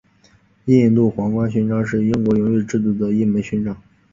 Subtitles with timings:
[0.65, 3.79] 印度皇冠勋章是英国荣誉制度中的一枚勋章。